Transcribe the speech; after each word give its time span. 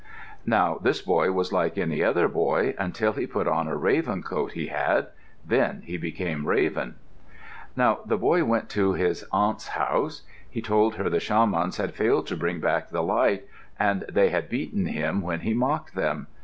Now 0.47 0.79
this 0.81 0.99
boy 0.99 1.31
was 1.31 1.53
like 1.53 1.77
any 1.77 2.01
other 2.03 2.27
boy 2.27 2.73
until 2.79 3.13
he 3.13 3.27
put 3.27 3.47
on 3.47 3.67
a 3.67 3.75
raven 3.75 4.23
coat 4.23 4.53
he 4.53 4.65
had. 4.65 5.09
Then 5.45 5.83
he 5.85 5.95
became 5.95 6.47
Raven. 6.47 6.95
Now 7.75 7.99
the 8.03 8.17
boy 8.17 8.43
went 8.43 8.67
to 8.69 8.93
his 8.93 9.23
aunt's 9.31 9.67
house. 9.77 10.23
He 10.49 10.59
told 10.59 10.95
her 10.95 11.07
the 11.07 11.19
shamans 11.19 11.77
had 11.77 11.93
failed 11.93 12.25
to 12.29 12.35
bring 12.35 12.59
back 12.59 12.89
the 12.89 13.03
light, 13.03 13.43
and 13.77 14.03
they 14.09 14.29
had 14.29 14.49
beaten 14.49 14.87
him 14.87 15.21
when 15.21 15.41
he 15.41 15.53
mocked 15.53 15.93
them. 15.93 16.25